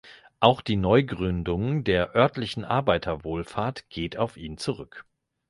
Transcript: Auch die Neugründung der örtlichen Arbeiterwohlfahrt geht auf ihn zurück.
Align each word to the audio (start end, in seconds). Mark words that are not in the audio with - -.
Auch 0.39 0.61
die 0.61 0.77
Neugründung 0.77 1.83
der 1.83 2.15
örtlichen 2.15 2.65
Arbeiterwohlfahrt 2.65 3.87
geht 3.91 4.17
auf 4.17 4.35
ihn 4.35 4.57
zurück. 4.57 5.05